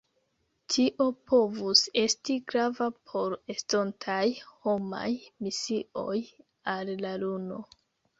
Tio 0.75 1.03
povus 1.31 1.81
esti 2.03 2.37
grava 2.51 2.87
por 3.11 3.35
estontaj 3.55 4.23
homaj 4.63 5.11
misioj 5.49 6.17
al 6.75 6.91
la 7.07 7.13
luno. 7.25 7.61